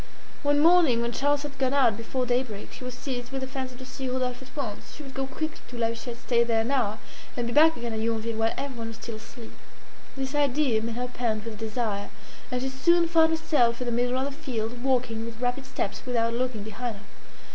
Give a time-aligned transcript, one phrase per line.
[0.41, 3.45] One morning, when Charles had gone out before day break, she was seized with the
[3.47, 4.95] fancy to see Rodolphe at once.
[4.95, 6.97] She would go quickly to La Huchette, stay there an hour,
[7.37, 9.51] and be back again at Yonville while everyone was still asleep.
[10.17, 12.09] This idea made her pant with desire,
[12.49, 16.01] and she soon found herself in the middle of the field, walking with rapid steps,
[16.03, 17.03] without looking behind her.